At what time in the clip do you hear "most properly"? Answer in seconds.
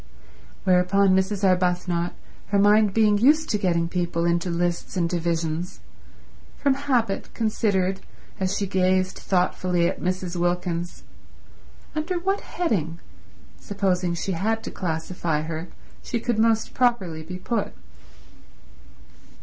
16.39-17.21